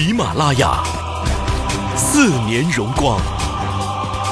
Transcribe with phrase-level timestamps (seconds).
[0.00, 0.80] 喜马拉雅，
[1.96, 3.18] 四年荣光，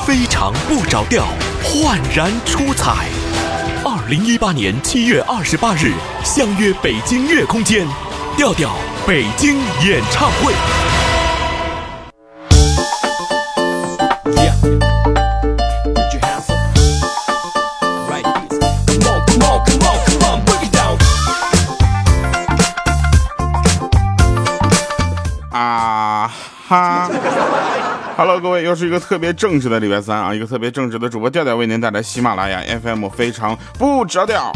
[0.06, 1.26] 非常不着调，
[1.60, 3.08] 焕然出彩。
[3.84, 5.92] 二零一八年七月二十八日，
[6.22, 7.84] 相约北京乐空间，
[8.36, 8.70] 调调
[9.04, 10.54] 北京演唱会。
[28.46, 30.32] 各位，又是一个特别正直的礼拜三啊！
[30.32, 34.52] 一个特别正直的主播调调为您带来喜马拉雅 FM 非常不着调。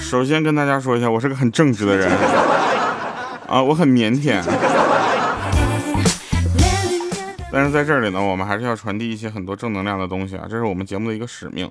[0.00, 2.10] 首先跟大家说一下，我是个很正直的人
[3.46, 4.42] 啊，我很腼腆。
[7.52, 11.70] 但是在这里呢，我们还是要传递一些很多正能量的东西啊，这是我们节目的一个使命。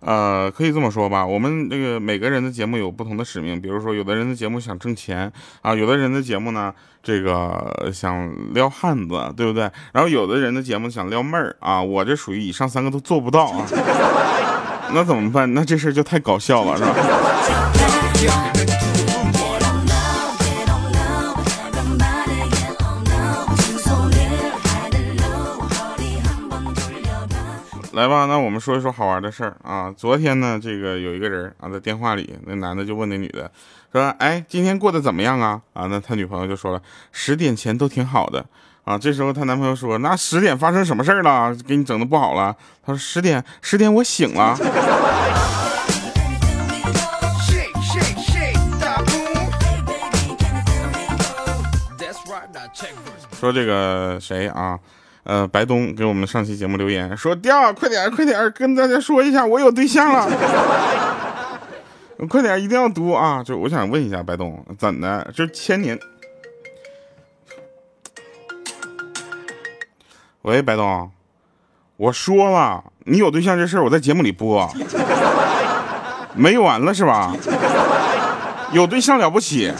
[0.00, 6.72] 呃，可以这么说吧，我们这个每个人的节目有不同的使命，比如说有的人的节目想挣钱啊，有的人的节目呢，
[7.02, 9.70] 这个想撩汉子，对不对？
[9.92, 13.66] 然后有的人的节目想撩妹儿啊，我这属于以上三个都做不到啊，
[14.92, 15.52] 那怎么办？
[15.54, 16.94] 那这事儿就太搞笑了，是吧？
[27.96, 29.90] 来吧，那我们说一说好玩的事儿啊。
[29.96, 33.50] 昨天呢，这个有一个人啊，在电话里，那男的就问那女的，
[33.90, 38.44] 说：“哎，今天过得怎么样啊？”啊，那他女朋友就说了：“十点前都挺好的。”
[38.84, 41.56] 啊，这时候她男朋友说：“那十点发生什么事儿了？
[41.66, 44.54] 给你整的不好了？”他说：“十点，十点我醒了。
[53.40, 54.78] ”说这个谁啊？
[55.26, 60.30] 呃，白东给我们上期节目留言说：“调，快点，快点，跟大家说一下，我有对象了。
[62.30, 63.42] 快点，一定要读啊！
[63.42, 65.28] 就我想问一下白东，怎的？
[65.34, 65.98] 就千年？
[70.42, 71.10] 喂，白东，
[71.96, 74.72] 我说了，你有对象这事儿，我在节目里播，
[76.34, 77.34] 没完了是吧？
[78.70, 79.72] 有对象了不起，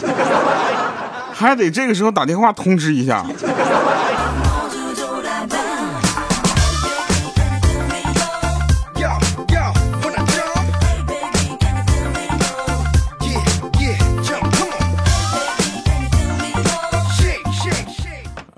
[1.31, 3.25] 还得这个时候打电话通知一下。”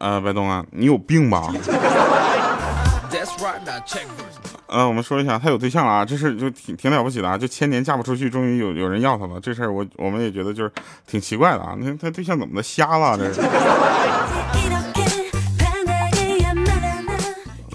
[0.09, 1.53] 呃，白东啊，你有病吧？
[4.65, 9.39] 嗯，我们说一下，他有对象了啊，这事就挺挺了不起的啊，就千年嫁不出去，终于有有人要他了。
[9.39, 10.71] 这事儿我我们也觉得就是
[11.05, 13.15] 挺奇怪的啊，那他对象怎么的瞎了？
[13.15, 13.39] 这是。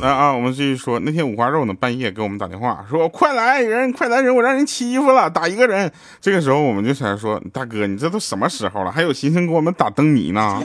[0.02, 5.88] 来啊，我们继续说，那天五花肉呢，半夜给我们打电话说，快来人，快来人，我让人欺负了，打一个人。
[6.20, 10.60] 这个时候我们就想说，大哥，你这都什么时候了，还有心情给我们打灯谜呢？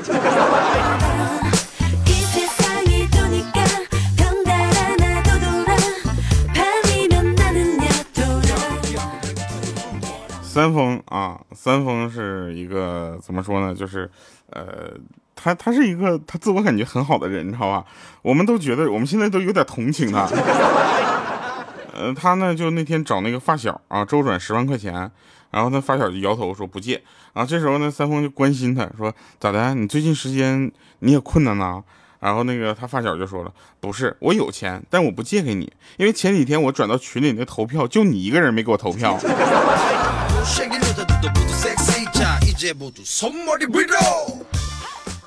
[10.50, 13.74] 三丰啊，三丰是一个怎么说呢？
[13.74, 14.10] 就是，
[14.50, 14.92] 呃，
[15.36, 17.86] 他他是一个他自我感觉很好的人，你知道吧？
[18.24, 20.28] 我们都觉得我们现在都有点同情他。
[21.94, 25.12] 呃，他呢就那天找那个发小啊，周转十万块钱，
[25.52, 27.00] 然后那发小就摇头说不借。
[27.34, 29.76] 啊，这时候呢，三丰就关心他说咋的？
[29.76, 31.84] 你最近时间你也困难呐？
[32.20, 39.16] 然后那个他发小就说了，不是我有钱，但我不借给你，因为前几天我转到群里那投票，就你一个人没给我投票。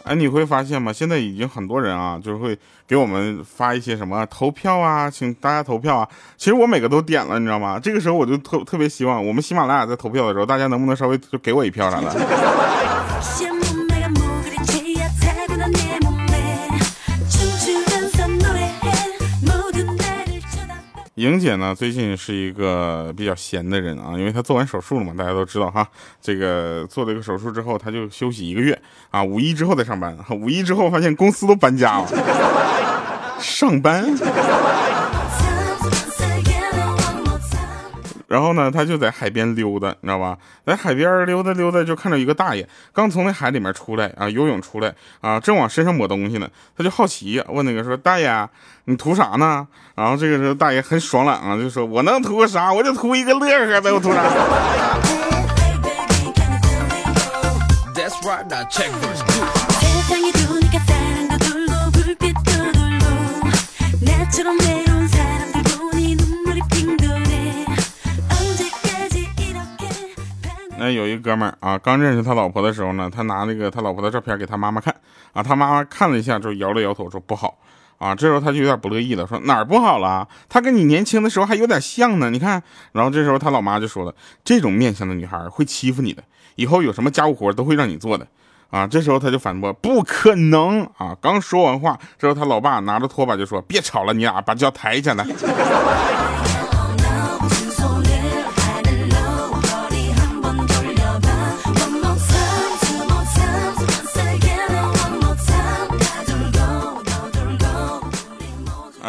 [0.05, 0.93] 哎，你会发现吗？
[0.93, 2.37] 现在已经很多人啊，就是？
[2.37, 2.59] 会
[2.89, 6.09] 给我们发一些什么投票啊，请大家投票啊。
[6.37, 7.78] 其实我每个都点了，你知道吗？
[7.78, 13.62] 这个时候我就特特别希望，我们喜马拉雅在投票的时候，大家能不能稍微就给我一票啥的？
[21.22, 25.86] 莹姐呢，最近是一个比较闲的人啊，因为她做完手术了嘛，大家都知道哈。
[26.21, 28.77] 这个做了一个手术之后，她就休息一个月
[29.13, 30.19] 啊，五一之后再上班。
[30.30, 32.09] 五一之后发现公司都搬家了，
[33.39, 34.04] 上班。
[38.33, 40.39] 然后呢，他就在海边溜达，你知道吧？
[40.65, 46.49] 在海边溜达溜达，就看到一个大爷刚从那海里面出来啊，游泳出来啊，正往身上抹东西呢。
[46.75, 48.49] 他就好奇问那个说：“大爷，
[48.87, 52.73] 你图啥呢？”然后这个时候大爷很爽朗啊，就说：“我能图个啥？
[52.73, 54.23] 我就图一个乐呵呗，我图啥？”
[70.83, 74.93] 那，有一哥们儿啊，刚认识他老婆的时候呢，他拿那个他老婆的照片给他妈妈看
[75.33, 77.57] 啊，他妈妈看了一下，就摇了摇头说不好
[77.99, 78.13] 啊。
[78.17, 80.27] 这时候他就有点不乐意了，说哪儿不好了？
[80.49, 82.61] 他跟你年轻的时候还有点像呢，你看。
[82.91, 84.13] 然后这时候他老妈就说了，
[84.43, 86.21] 这种面相的女孩会欺负你的，
[86.57, 88.27] 以后有什么家务活都会让你做的
[88.71, 88.84] 啊。
[88.84, 91.17] 这时候他就反驳，不可能啊。
[91.23, 95.25] 刚说完话，这时候他老爸拿着拖把就说，别吵了，你俩把脚抬起来。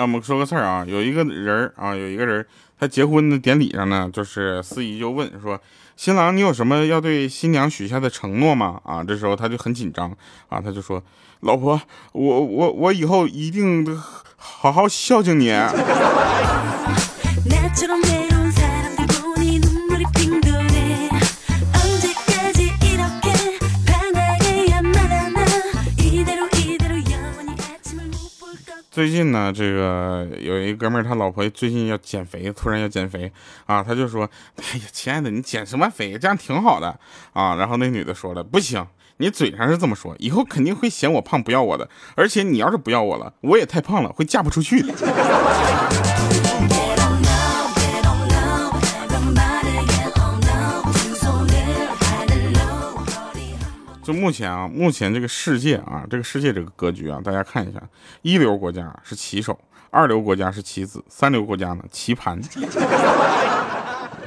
[0.04, 2.46] 我们说个事儿啊，有一个人啊，有一个人，
[2.80, 5.60] 他结婚的典礼上呢，就是司仪就问说，
[5.96, 8.80] 新郎你有什么要对新娘许下的承诺吗？
[8.84, 10.12] 啊，这时候他就很紧张
[10.50, 11.02] 啊，他就说，
[11.40, 13.86] 老婆，我我我以后一定
[14.36, 15.52] 好好孝敬你。
[28.94, 33.32] 最近呢，这个有一哥们儿，他老婆最近要减肥，突然要减肥
[33.66, 34.30] 啊，他就说
[34.62, 36.16] ：“哎呀，亲爱的，你减什么肥？
[36.16, 37.00] 这样挺好的
[37.34, 38.86] 啊。”然后那女的说了：“不行，
[39.18, 44.94] 你嘴上是这么说，以后肯定会嫌我胖不要我的，而且你要是不要我了，我也太胖了，会嫁不出去的。”
[54.04, 57.82] 就目前啊，目前这个世界啊，这个世界这个格局啊，大家看一下，
[58.22, 59.58] 一流国家是棋手，
[59.90, 62.38] 二流国家是棋子，三流国家呢棋盘，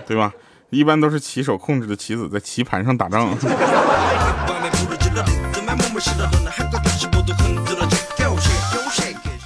[0.06, 0.32] 对吧？
[0.70, 3.28] 一般都是棋手控制的棋子在棋盘上打仗。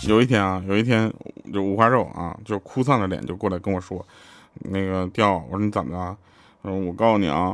[0.07, 1.13] 有一天啊，有一天
[1.53, 4.07] 就五花肉啊，就哭丧着脸就过来跟我说，
[4.61, 6.17] 那个调，我说你怎么了？
[6.63, 7.53] 嗯，我告诉你啊。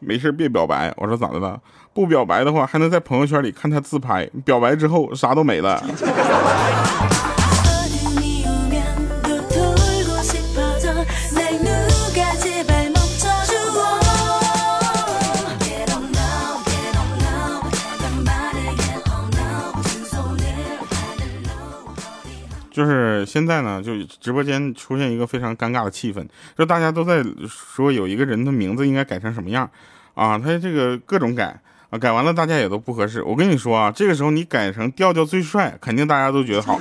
[0.00, 0.92] 没事，别表白。
[0.96, 1.60] 我说咋的了？
[1.94, 4.28] 不表白的话，还能在朋友圈里看他自拍。
[4.44, 5.82] 表白之后，啥都没了。
[23.26, 26.24] 现在呢，就直播间出现一个非常尴尬的气氛，
[26.56, 29.68] 就大家都在说有一个人的名字应该改成什么样
[30.14, 30.38] 啊？
[30.38, 33.22] 他这个各种改啊，改完了大家也都不合适。
[33.22, 36.80] 我跟你说啊，这个时候你改成调调最帅，肯定大家都觉得好。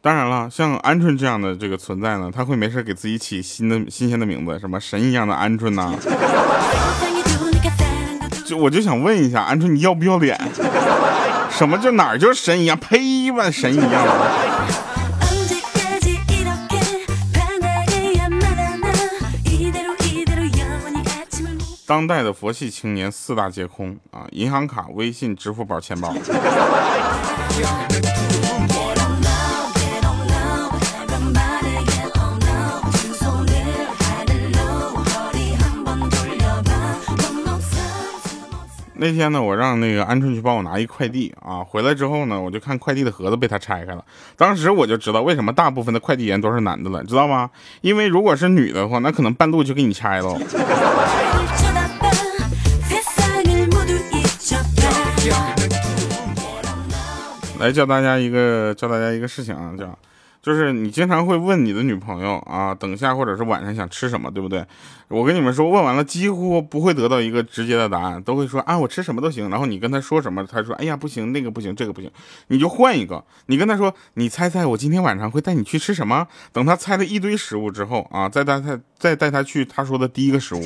[0.00, 5.94] 当然了，像鹌鹑这样的这个存在呢，他会没事给自己起新的新鲜的名字，什么神一样的鹌鹑呐？
[8.44, 10.36] 就我就想问一下，鹌鹑你要不要脸？
[11.56, 12.76] 什么就哪儿就是神一样？
[12.78, 14.06] 呸吧，神一样！
[21.86, 24.26] 当代的佛系青年四大皆空啊！
[24.30, 26.14] 银行卡、微信、支付宝、钱包。
[39.02, 44.04] 那天呢，我让那个鹌鹑去帮我拿一快递啊，回来之后呢，我就看快递的盒子被他拆开了。
[44.36, 47.50] 当时我就知道为什么大部分的快递员都是男的了，知道吗？
[47.80, 50.38] 因为如果是女的话，那可能半路就给你拆了。
[57.58, 59.98] 来教大家一个教大家一个事情啊，叫。
[60.42, 64.66] 就是你经常会问你的女朋友啊，等下或者是晚上想吃什么，对不对？
[65.06, 69.48] 我跟你们说，问完了几乎不会得到一个直接的答案，都会说啊，我吃什么都行。
[69.50, 72.10] 然后你跟他说什么，他说哎呀不行，那个不行，这个不行，
[72.48, 73.24] 你就换一个。
[73.46, 76.26] 你跟他说，你猜猜我今天晚上会带你去吃什么？
[76.52, 80.62] 等他猜了一堆食物之后啊，再带他再带他去他说的第一个食物。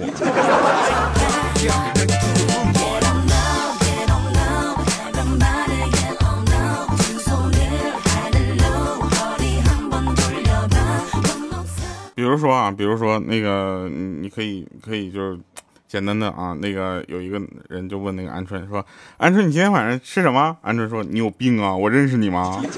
[12.27, 15.39] 比如说啊，比如说那个，你可以可以就是
[15.87, 18.85] 简单的啊，那个有一个人就问那个鹌鹑说
[19.21, 22.61] ：“鹌鹑，你今天晚上吃什么？”鹌鹑说：“你有病啊，我认识你吗？”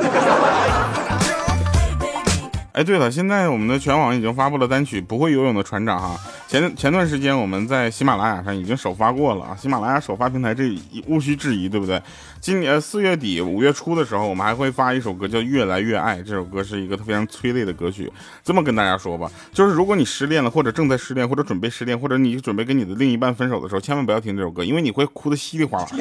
[2.73, 6.15] 哎，对了，现在我们的全网已经发布了单曲《不会游泳的船长》哈。
[6.49, 10.75] 前前段时间我们在喜马拉雅上已经首发过了啊，喜马拉雅首发平台这
[11.07, 12.03] 毋需质疑，对不对？
[12.41, 18.11] 今年四月底五月初的时候，我们还会发一首歌叫《越来越爱》，这首歌是一个非常催泪的歌曲。
[18.43, 25.87] 这么跟大家说吧，就是如果你失恋了，或者正在失恋，或者准备失恋，或者你准备跟你的另一半分手的时候，千万不要听这首歌，因为你会哭得稀里哗啦。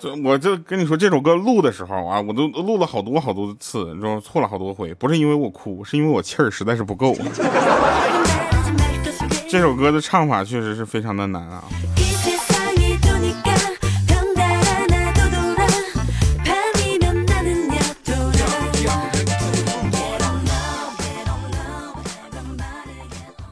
[0.00, 7.14] 这我就跟你说，这首歌录的时候啊，我都录了好多好多次，你知道错了好多回，不是因为我哭，是因为我气儿实在是不够。
[9.50, 11.64] 这首歌的唱法确实是非常的难啊。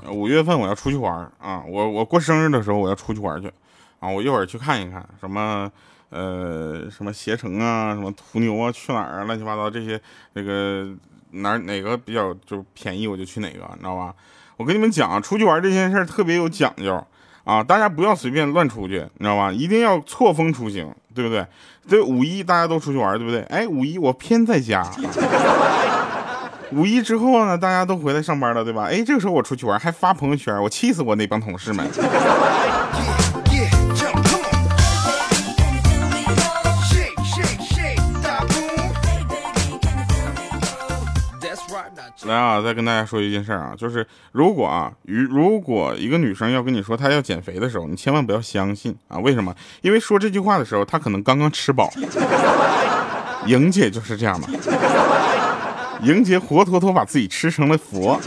[0.08, 3.50] 五月份我要出去玩啊，我我过生日的时候我要出去玩去
[4.00, 5.70] 啊，我一会儿去看一看什么
[6.10, 10.00] 呃什么携程啊，什么途牛啊，去哪儿啊，乱七八糟这些
[10.34, 10.88] 那个
[11.30, 14.14] 哪哪个比较就便宜我就去哪个，你知道吧？
[14.56, 17.04] 我跟你们讲啊，出去玩这件事特别有讲究
[17.44, 19.52] 啊，大家不要随便乱出去，你知道吧？
[19.52, 21.46] 一定要错峰出行，对不对？
[21.88, 23.42] 这五一大家都出去玩，对不对？
[23.42, 24.84] 哎，五一我偏在家。
[26.72, 28.88] 五一之后呢，大家都回来上班了，对吧？
[28.90, 31.86] 哎，这个时候我出去玩，还发朋友圈，我气死我那帮同事们。
[42.26, 49.18] 来啊，再跟大家说一件事啊，就是如果啊，与如果一个女生要跟你说她要减肥的时候，你千万不要相信啊。
[49.18, 49.54] 为什么？
[49.82, 51.90] 因为说这句话的时候，她可能刚刚吃饱。
[53.46, 54.48] 莹姐就是这样的。
[56.02, 58.20] 莹姐活脱脱把自己吃成了佛。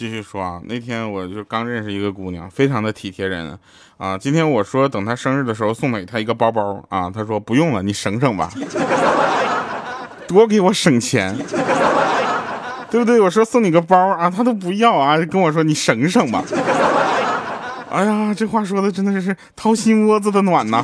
[0.00, 3.58] 继续说啊，那天我就刚认识一个姑娘，非常的体贴人
[3.98, 4.16] 啊。
[4.16, 8.50] 今天我说等她生日的时候送给她一个包包啊，她说不用了，你省省吧，
[10.26, 11.36] 多给我省钱，
[12.90, 13.20] 对不对？
[13.20, 16.42] 我说送你个包啊，她都不要啊，跟我说你省省吧。
[17.90, 20.82] 哎呀，这话说的真的是掏心窝子的暖呐。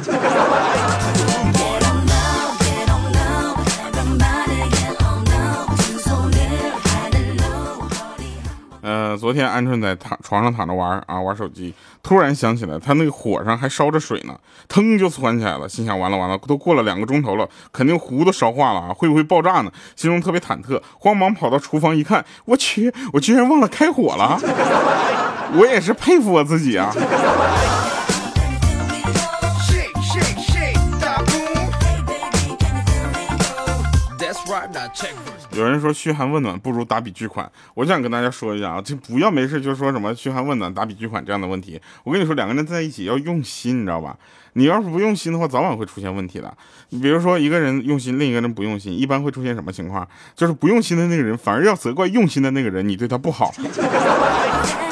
[9.19, 14.39] 昨天鹌鹑在躺床上躺着玩啊，玩手机，突然想起来他那个火上还烧着水呢，
[14.69, 19.73] 腾就窜起来了，心想完了完了，都过了两个钟头了，肯定壶都烧化了啊，会不会爆炸呢？
[19.97, 24.39] 心中特别忐忑，慌忙跑到厨房一看，我去，我居然忘了开火了，
[25.55, 26.93] 我也是佩服我自己啊。
[35.57, 41.81] 有人说嘘寒问暖不如打笔巨款，我想跟大家说一下啊，就不要没事就说什么嘘寒问暖、打笔巨款这样的问题。
[42.05, 44.17] 我跟你说，两个人在一起要用心，你知道吧？
[44.53, 46.55] 你要是不用心的话，早晚会出现问题的。
[46.91, 50.07] 你比如说一个人用心，另一个人不用心，一般会出现什么情况？
[50.35, 53.53] 就是不用心的那个人反而要责怪用心的那个人，你对他不好。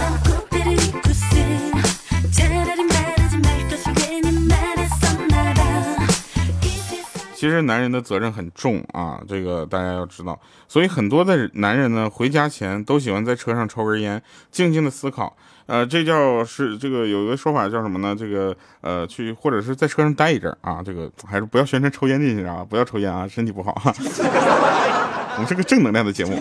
[7.45, 10.41] 其实男人的责任很重啊，这个大家要知道。
[10.67, 15.37] 所以很多的男人呢，回家前都喜欢在车上抽根烟，静静的思考。
[15.67, 18.17] 呃，这叫是这个有一个说法叫什么呢？
[18.19, 23.75] 这个呃，去或者是在车上待一阵啊，这个还是不要宣传抽烟这些啊，不要抽烟啊，身体不好。
[25.37, 26.41] 我们是个正能量的节目，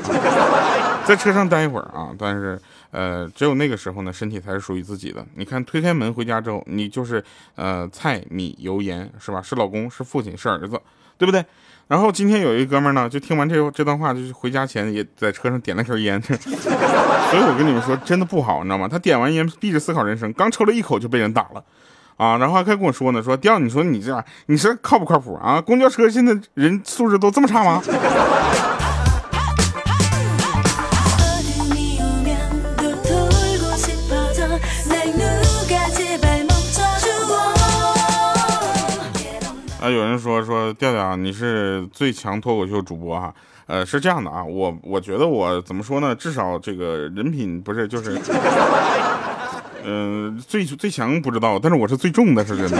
[1.03, 2.57] 在车上待一会儿啊，但是
[2.93, 5.25] 呃，只有那个时候呢，身体才是属于自己的。
[5.35, 7.21] 你看，推开门回家之后，你就是
[7.55, 9.41] 呃，菜米油盐是吧？
[9.41, 10.79] 是老公，是父亲，是儿子。
[11.15, 11.45] 对不对？
[11.87, 16.19] 然后今天有一哥们呢，就听完这这段话，就是回家前也在车上点了根烟。
[16.25, 18.87] 所以我跟你们说，真的不好，你知道吗？
[18.87, 21.63] 他点完烟，闭着思考人生，刚抽了一口就被人打了，
[22.17, 22.37] 啊！
[22.39, 25.61] 然后还跟我说呢，说调，你说你这样，你说靠不靠谱啊？
[25.61, 27.81] 公交车现在人素质都这么差吗？
[39.83, 43.33] 啊，有人说说调调，你是最强脱口秀主播哈，
[43.65, 48.17] 呃，是这样的啊，我我觉得我怎么说呢，至少这个人品不是就是，
[49.83, 52.77] 嗯，最最强不知道，但是我是最重的，是真的。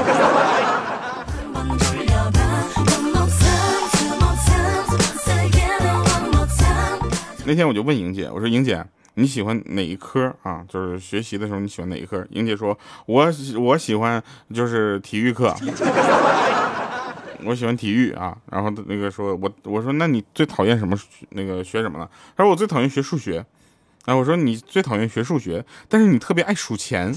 [7.45, 8.81] 那天我就问莹姐，我说莹姐
[9.15, 10.63] 你喜欢哪一科啊？
[10.69, 12.25] 就是学习的时候你喜欢哪一科？
[12.29, 13.27] 莹姐说，我
[13.59, 15.53] 我喜欢就是体育课。
[17.45, 20.97] 我喜欢体育啊，然后那个说，我我说那你最讨厌什么？
[21.29, 22.07] 那个学什么呢？
[22.35, 23.45] 他说我最讨厌学数学。
[24.05, 27.13] 哎，我说你最讨厌学数学，但是你特别爱数钱。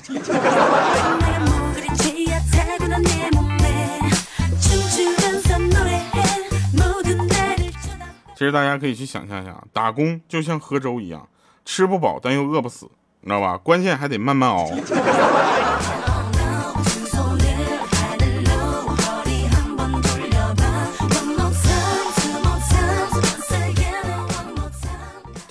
[8.34, 11.28] 其实大家可以去想象一下，打工就像喝粥一样，
[11.64, 12.88] 吃不饱但又饿不死，
[13.22, 13.56] 你知道吧？
[13.56, 14.70] 关键还得慢慢熬。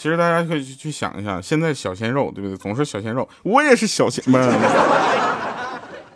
[0.05, 2.55] 其实大家可以去去想一下，现在小鲜肉对不对？
[2.57, 4.51] 总是小鲜肉，我也是小鲜，不是，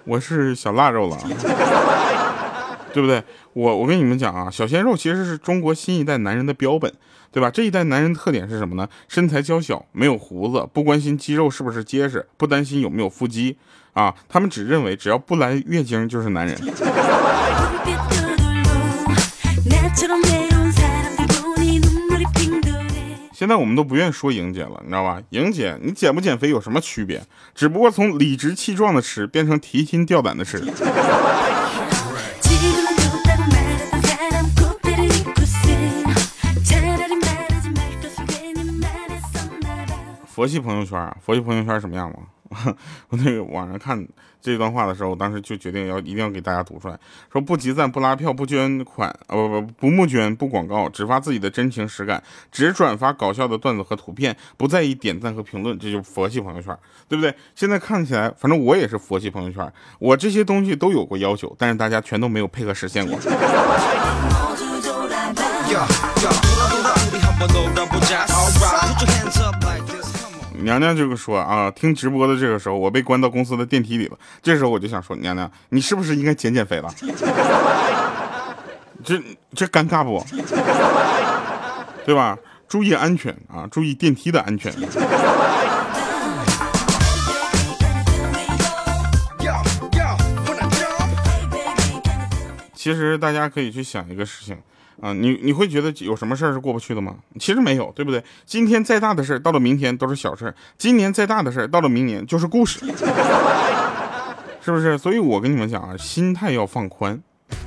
[0.04, 1.18] 我是小腊肉了，
[2.94, 3.24] 对不对？
[3.54, 6.94] 我我跟你们讲啊，小鲜肉其实是中国新一代男人的标本，
[7.32, 7.50] 对吧？
[7.50, 8.88] 这一代男人特点是什么呢？
[9.08, 13.58] 身材娇小，没有胡子，不关心肌肉是不是结实，不担心有没有腹肌
[13.94, 16.56] 啊，他们只认为只要不来月经就是男人。
[23.50, 25.20] 现在我们都不愿意说莹姐了，你知道吧？
[25.32, 27.20] 莹姐，你减不减肥有什么区别？
[27.56, 30.64] 只不过从理直气壮的吃变成提心吊胆的吃。
[40.40, 42.20] 佛系朋友圈，佛系朋友圈什么样吗？
[43.10, 44.08] 我那个网上看
[44.42, 46.98] 这段话的时候，我当时就决定要一定要给大家读出来。
[47.30, 56.74] 说不集赞、不拉票、不捐款，呃不不不募捐、不广告，只发自己的真情实感，只转发搞笑的段子和图片，不在意点赞和评论，这就佛系朋友圈，
[57.10, 57.36] 对不对？
[57.54, 59.70] 现在看起来，反正我也是佛系朋友圈，
[60.00, 63.20] 我这些东西都有过要求，但是大家全都没有配合实现过。
[70.62, 74.18] 娘娘就是说啊，听直播的这个时候，我被关到公司的电梯里了。
[74.42, 76.94] 这时候我就想说，娘娘，你是不是应该减减肥了？
[79.04, 79.22] 这
[79.54, 80.24] 这尴尬不？
[82.06, 82.38] 对吧？
[82.68, 84.72] 注意安全啊，注意电梯的安全。
[92.76, 94.58] 其实大家可以去想一个事情。
[95.02, 97.16] 啊，你你会觉得有什么事儿是过不去的吗？
[97.40, 98.24] 其实没有，对不对？
[98.46, 102.80] 今天再大的事儿，到了明天都是小事儿；今年再大的事儿，到了明年就是故事，
[104.62, 104.98] 是不是？
[104.98, 107.22] 所以我跟你们讲啊，心态要放宽。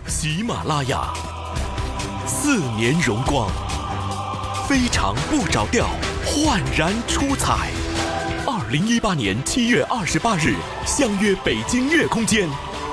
[0.06, 1.12] 喜马拉雅，
[2.26, 3.48] 四年荣光，
[4.68, 5.88] 非常不着调，
[6.24, 7.70] 焕然出彩。
[8.44, 12.48] 二零一八年七月二十八日，相约北京乐空间，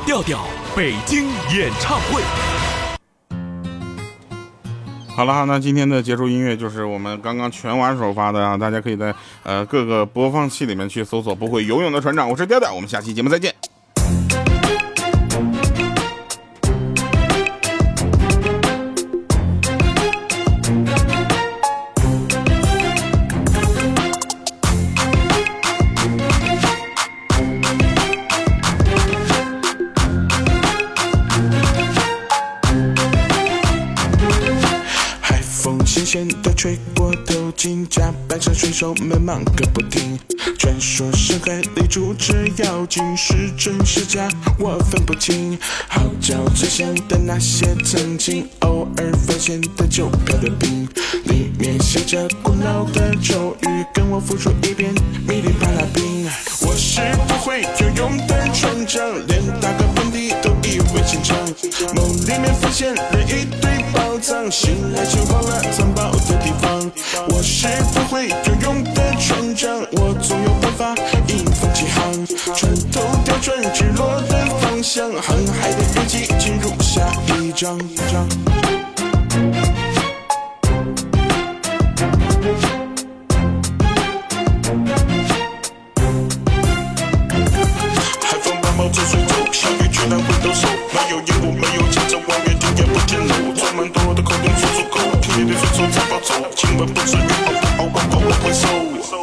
[0.05, 2.58] 调调北京演唱会。
[5.19, 13.53] 好了，那今天的结束音乐就是我们刚刚全网首发的啊，大家可以在呃各个播放器里面去搜索“不会游泳的船长”，我是调调，我们下期节目再见。
[38.79, 40.17] 手们忙个不停。
[40.57, 44.25] 传说深海里住着妖精，是真是假
[44.57, 45.59] 我分不清。
[45.89, 50.87] 号角吹响的那些曾经，偶尔发现的旧漂的冰，
[51.25, 54.93] 里面写着古老的咒语，跟我复述一遍。
[55.27, 56.25] 米里巴拉冰，
[56.61, 59.88] 我是不会游泳的船长，连打个。
[61.95, 66.91] 梦里面发现了一堆宝藏，醒来就忘了藏宝的地方。
[67.29, 70.95] 我是不会游泳的船长，我总有办法
[71.27, 72.25] 迎风起航。
[72.55, 77.77] 船头调转直落的方向，航海的日记进入下一章。
[96.79, 97.19] 走，今晚不至于
[97.77, 98.67] 嗷嗷嗷嗷嗷怪兽。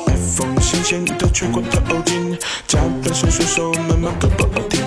[0.06, 4.82] 海风新鲜的吹过头巾，甲板上水手们忙个不停，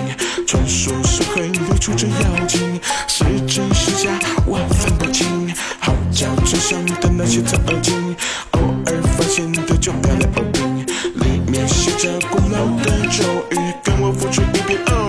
[0.46, 4.10] 传说深海里住着妖精，是真是假
[4.46, 5.52] 我分不清。
[5.80, 8.14] 号角吹响的那些曾经，
[8.52, 14.99] 偶尔发现的旧漂亮薄冰，里面写着古老的咒语，跟我复述一遍。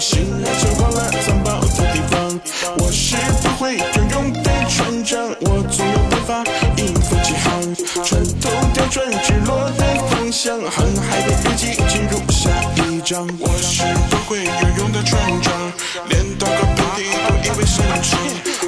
[0.00, 2.40] 醒来却忘了藏宝的地方。
[2.78, 6.44] 我是不会游泳的船长，我总有办法
[6.76, 7.74] 应付起航。
[8.04, 12.48] 船头调转直落的方向，航海的日记进入下。
[12.86, 13.26] 一章。
[13.40, 15.72] 我是不会游泳的船长，
[16.08, 18.20] 连打个喷嚏都以为神常。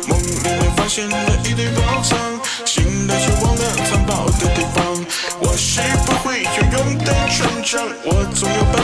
[0.08, 2.18] 梦里面发现了一堆宝藏，
[2.66, 4.80] 醒来却忘了藏宝的地方。
[5.40, 8.79] 我是不会游泳的船长，我总有办